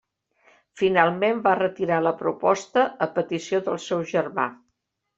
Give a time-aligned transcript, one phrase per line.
[0.81, 4.53] Finalment va retirar la proposta a petició del seu germà.